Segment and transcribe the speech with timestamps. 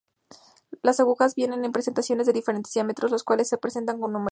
[0.81, 4.19] Las agujas vienen en presentaciones de diferentes diámetros, los cuales se representan con números.